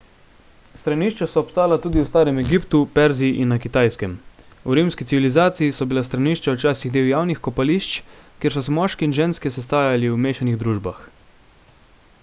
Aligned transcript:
stranišča 0.83 1.25
so 1.33 1.41
obstajala 1.43 1.75
tudi 1.83 1.99
v 2.01 2.05
starem 2.11 2.39
egiptu 2.43 2.79
perziji 2.95 3.35
in 3.43 3.51
na 3.53 3.57
kitajske 3.65 4.09
v 4.71 4.77
rimski 4.79 5.07
civilizaciji 5.13 5.75
so 5.81 5.87
bila 5.93 6.05
stranišča 6.09 6.55
včasih 6.57 6.95
del 6.97 7.11
javnih 7.11 7.45
kopališč 7.49 7.95
kjer 8.39 8.57
so 8.59 8.67
se 8.71 8.77
moški 8.81 9.09
in 9.11 9.15
ženske 9.21 9.55
sestajali 9.59 10.13
v 10.17 10.21
mešanih 10.27 10.59
družbah 10.67 11.07